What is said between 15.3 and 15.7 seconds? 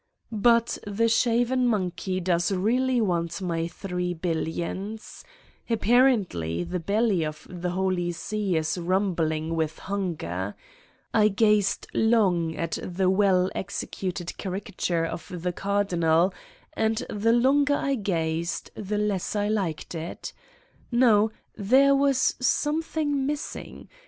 the